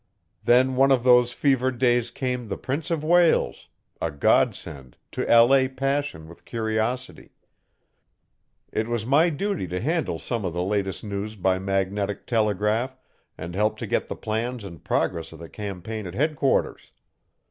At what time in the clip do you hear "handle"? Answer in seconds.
9.79-10.17